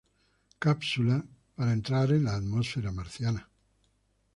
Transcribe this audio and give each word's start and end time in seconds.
Cápsula 0.57 1.23
para 1.53 1.73
entrar 1.73 2.09
en 2.11 2.23
la 2.23 2.33
atmósfera 2.33 2.91
marciana. 2.91 3.47